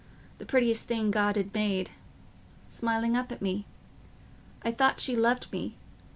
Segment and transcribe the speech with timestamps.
[0.39, 3.67] the prettiest thing God had made—smiling up at me...
[4.63, 5.75] I thought she loved me...